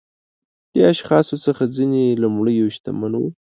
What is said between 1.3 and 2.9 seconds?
څخه ځینې لومړيو